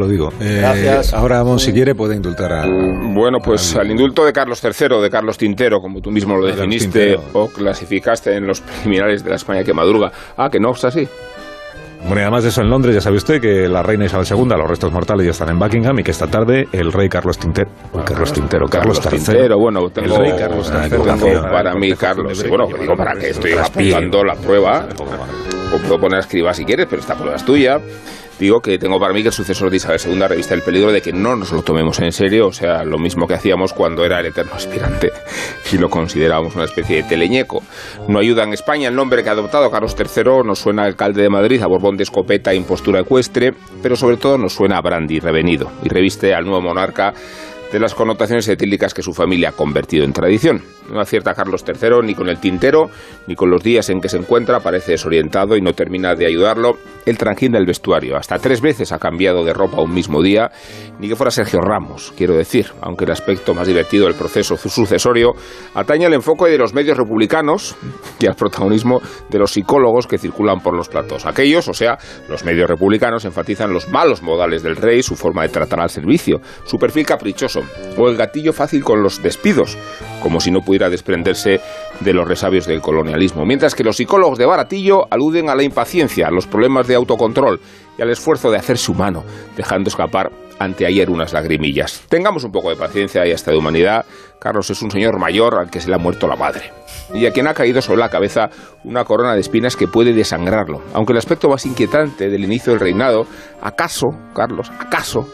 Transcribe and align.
Lo 0.00 0.08
digo. 0.08 0.32
Eh, 0.40 0.60
Gracias. 0.60 1.12
Ahora, 1.12 1.44
si 1.58 1.74
quiere, 1.74 1.94
puede 1.94 2.16
indultar 2.16 2.50
a. 2.54 2.66
Bueno, 2.66 3.36
pues 3.38 3.76
al 3.76 3.90
indulto 3.90 4.24
de 4.24 4.32
Carlos 4.32 4.58
III, 4.64 4.98
de 4.98 5.10
Carlos 5.10 5.36
Tintero, 5.36 5.78
como 5.82 6.00
tú 6.00 6.10
mismo 6.10 6.38
lo 6.38 6.46
definiste 6.46 7.18
o 7.34 7.48
clasificaste 7.48 8.34
en 8.34 8.46
los 8.46 8.62
preliminares 8.62 9.22
de 9.22 9.28
la 9.28 9.36
España 9.36 9.62
que 9.62 9.74
madruga. 9.74 10.10
Ah, 10.38 10.48
que 10.50 10.58
no 10.58 10.70
es 10.70 10.82
así. 10.86 11.06
Bueno, 12.06 12.16
y 12.16 12.22
además 12.22 12.44
de 12.44 12.48
eso, 12.48 12.62
en 12.62 12.70
Londres 12.70 12.94
ya 12.94 13.02
sabe 13.02 13.18
usted 13.18 13.42
que 13.42 13.68
la 13.68 13.82
reina 13.82 14.06
Isabel 14.06 14.26
II, 14.26 14.46
los 14.56 14.70
restos 14.70 14.90
mortales 14.90 15.26
ya 15.26 15.32
están 15.32 15.50
en 15.50 15.58
Buckingham 15.58 15.98
y 15.98 16.02
que 16.02 16.12
esta 16.12 16.28
tarde 16.28 16.66
el 16.72 16.90
rey 16.94 17.10
Carlos 17.10 17.36
Tintero, 17.36 17.68
Carlos 18.02 18.32
Tintero, 18.32 18.66
Carlos, 18.68 19.02
III, 19.04 19.48
bueno, 19.54 19.90
tengo, 19.90 20.16
el 20.16 20.22
rey 20.22 20.32
Carlos 20.38 20.72
III, 20.74 21.40
para 21.52 21.74
mí 21.74 21.92
Carlos, 21.92 22.48
bueno, 22.48 22.68
digo 22.80 22.96
para 22.96 23.16
que 23.16 23.28
estoy 23.28 23.52
apuntando 23.52 24.24
la 24.24 24.34
prueba, 24.34 24.88
puedo 25.78 26.00
poner 26.00 26.18
a 26.18 26.20
escriba 26.20 26.52
si 26.54 26.64
quieres, 26.64 26.86
pero 26.88 27.00
esta 27.00 27.14
prueba 27.14 27.36
es 27.36 27.44
tuya 27.44 27.80
digo 28.40 28.60
que 28.60 28.78
tengo 28.78 28.98
para 28.98 29.12
mí 29.12 29.20
que 29.20 29.28
el 29.28 29.34
sucesor 29.34 29.70
de 29.70 29.76
Isabel 29.76 30.00
II 30.04 30.18
revista 30.26 30.54
el 30.54 30.62
peligro 30.62 30.90
de 30.90 31.02
que 31.02 31.12
no 31.12 31.36
nos 31.36 31.52
lo 31.52 31.62
tomemos 31.62 32.00
en 32.00 32.10
serio, 32.10 32.48
o 32.48 32.52
sea, 32.52 32.84
lo 32.84 32.98
mismo 32.98 33.26
que 33.26 33.34
hacíamos 33.34 33.74
cuando 33.74 34.04
era 34.04 34.18
el 34.18 34.26
eterno 34.26 34.54
aspirante 34.54 35.12
y 35.72 35.76
lo 35.76 35.90
considerábamos 35.90 36.56
una 36.56 36.64
especie 36.64 36.96
de 36.96 37.02
teleñeco. 37.02 37.62
No 38.08 38.18
ayuda 38.18 38.44
en 38.44 38.54
España 38.54 38.88
el 38.88 38.96
nombre 38.96 39.22
que 39.22 39.28
ha 39.28 39.32
adoptado 39.32 39.70
Carlos 39.70 39.94
III, 39.96 40.42
nos 40.44 40.58
suena 40.58 40.84
alcalde 40.84 41.22
de 41.22 41.28
Madrid, 41.28 41.62
a 41.62 41.66
Borbón 41.66 41.98
de 41.98 42.04
escopeta 42.04 42.52
e 42.52 42.56
impostura 42.56 43.00
ecuestre, 43.00 43.52
pero 43.82 43.94
sobre 43.94 44.16
todo 44.16 44.38
nos 44.38 44.54
suena 44.54 44.78
a 44.78 44.80
Brandy 44.80 45.20
revenido 45.20 45.70
y 45.84 45.90
reviste 45.90 46.34
al 46.34 46.46
nuevo 46.46 46.62
monarca 46.62 47.12
de 47.70 47.78
las 47.78 47.94
connotaciones 47.94 48.48
etílicas 48.48 48.94
que 48.94 49.02
su 49.02 49.12
familia 49.12 49.50
ha 49.50 49.52
convertido 49.52 50.04
en 50.04 50.12
tradición. 50.12 50.62
No 50.90 51.00
acierta 51.00 51.34
Carlos 51.34 51.64
III 51.66 52.02
ni 52.04 52.14
con 52.14 52.28
el 52.28 52.38
tintero, 52.38 52.90
ni 53.26 53.34
con 53.34 53.50
los 53.50 53.62
días 53.62 53.88
en 53.90 54.00
que 54.00 54.08
se 54.08 54.16
encuentra, 54.16 54.60
parece 54.60 54.92
desorientado 54.92 55.56
y 55.56 55.60
no 55.60 55.72
termina 55.72 56.14
de 56.14 56.26
ayudarlo 56.26 56.76
el 57.06 57.18
tranquil 57.18 57.52
del 57.52 57.66
vestuario. 57.66 58.16
Hasta 58.16 58.38
tres 58.38 58.60
veces 58.60 58.92
ha 58.92 58.98
cambiado 58.98 59.44
de 59.44 59.52
ropa 59.52 59.80
un 59.80 59.92
mismo 59.92 60.22
día, 60.22 60.50
ni 60.98 61.08
que 61.08 61.16
fuera 61.16 61.30
Sergio 61.30 61.60
Ramos, 61.60 62.12
quiero 62.16 62.34
decir, 62.34 62.66
aunque 62.80 63.04
el 63.04 63.12
aspecto 63.12 63.54
más 63.54 63.66
divertido 63.66 64.06
del 64.06 64.14
proceso 64.14 64.56
sucesorio 64.56 65.32
atañe 65.74 66.06
al 66.06 66.14
enfoque 66.14 66.50
de 66.50 66.58
los 66.58 66.74
medios 66.74 66.96
republicanos 66.96 67.76
y 68.18 68.26
al 68.26 68.34
protagonismo 68.34 69.00
de 69.28 69.38
los 69.38 69.52
psicólogos 69.52 70.06
que 70.06 70.18
circulan 70.18 70.60
por 70.60 70.74
los 70.74 70.88
platos. 70.88 71.26
Aquellos, 71.26 71.68
o 71.68 71.74
sea, 71.74 71.98
los 72.28 72.44
medios 72.44 72.68
republicanos 72.68 73.24
enfatizan 73.24 73.72
los 73.72 73.88
malos 73.88 74.22
modales 74.22 74.62
del 74.62 74.76
rey, 74.76 75.02
su 75.02 75.16
forma 75.16 75.42
de 75.42 75.48
tratar 75.48 75.80
al 75.80 75.90
servicio, 75.90 76.40
su 76.64 76.78
perfil 76.78 77.06
caprichoso 77.06 77.62
o 77.96 78.08
el 78.08 78.16
gatillo 78.16 78.52
fácil 78.52 78.84
con 78.84 79.02
los 79.02 79.22
despidos, 79.22 79.76
como 80.20 80.40
si 80.40 80.50
no 80.50 80.60
pudiera 80.60 80.90
desprenderse 80.90 81.60
de 82.00 82.12
los 82.12 82.28
resabios 82.28 82.66
del 82.66 82.80
colonialismo, 82.80 83.44
mientras 83.44 83.74
que 83.74 83.84
los 83.84 83.96
psicólogos 83.96 84.38
de 84.38 84.46
baratillo 84.46 85.06
aluden 85.10 85.48
a 85.50 85.54
la 85.54 85.62
impaciencia, 85.62 86.28
a 86.28 86.30
los 86.30 86.46
problemas 86.46 86.86
de 86.86 86.94
autocontrol 86.94 87.60
y 87.98 88.02
al 88.02 88.10
esfuerzo 88.10 88.50
de 88.50 88.58
hacerse 88.58 88.90
humano, 88.90 89.24
dejando 89.56 89.88
escapar 89.88 90.30
ante 90.58 90.86
ayer 90.86 91.10
unas 91.10 91.32
lagrimillas. 91.32 92.02
Tengamos 92.08 92.44
un 92.44 92.52
poco 92.52 92.68
de 92.68 92.76
paciencia 92.76 93.26
y 93.26 93.32
hasta 93.32 93.50
de 93.50 93.56
humanidad. 93.56 94.04
Carlos 94.38 94.68
es 94.70 94.82
un 94.82 94.90
señor 94.90 95.18
mayor 95.18 95.58
al 95.58 95.70
que 95.70 95.80
se 95.80 95.88
le 95.88 95.94
ha 95.94 95.98
muerto 95.98 96.28
la 96.28 96.36
madre 96.36 96.70
y 97.14 97.26
a 97.26 97.32
quien 97.32 97.48
ha 97.48 97.54
caído 97.54 97.80
sobre 97.80 98.00
la 98.00 98.10
cabeza 98.10 98.50
una 98.84 99.04
corona 99.04 99.34
de 99.34 99.40
espinas 99.40 99.74
que 99.74 99.88
puede 99.88 100.12
desangrarlo. 100.12 100.82
Aunque 100.92 101.12
el 101.12 101.18
aspecto 101.18 101.48
más 101.48 101.64
inquietante 101.64 102.28
del 102.28 102.44
inicio 102.44 102.72
del 102.72 102.80
reinado, 102.80 103.26
acaso, 103.62 104.08
Carlos, 104.34 104.70
acaso, 104.78 105.26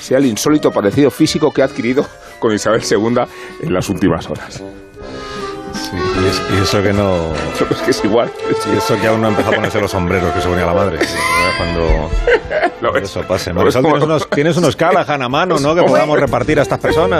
sea 0.00 0.18
el 0.18 0.26
insólito 0.26 0.72
parecido 0.72 1.10
físico 1.10 1.52
que 1.52 1.62
ha 1.62 1.66
adquirido 1.66 2.04
con 2.42 2.52
Isabel 2.52 2.82
II 2.82 3.20
en 3.62 3.72
las 3.72 3.88
últimas 3.88 4.28
horas. 4.28 4.56
Sí, 4.56 5.96
y, 6.56 6.60
eso 6.60 6.82
que 6.82 6.92
no. 6.92 7.32
Es 7.70 7.78
que 7.82 7.90
es 7.92 8.04
igual. 8.04 8.30
Y 8.72 8.76
eso 8.76 9.00
que 9.00 9.06
aún 9.06 9.20
no 9.20 9.28
ha 9.28 9.30
empezado 9.30 9.52
a 9.52 9.56
ponerse 9.56 9.80
los 9.80 9.90
sombreros 9.90 10.32
que 10.32 10.40
se 10.40 10.48
ponía 10.48 10.66
la 10.66 10.74
madre. 10.74 10.98
Cuando 11.56 12.98
eso 13.00 13.22
pase. 13.22 13.52
¿no? 13.52 13.60
Tienes, 13.60 14.02
unos, 14.02 14.28
tienes 14.28 14.56
unos 14.56 14.74
Callahan 14.74 15.22
a 15.22 15.28
mano, 15.28 15.58
¿no? 15.60 15.74
Que 15.74 15.82
podamos 15.82 16.18
repartir 16.18 16.58
a 16.58 16.62
estas 16.62 16.80
personas. 16.80 17.10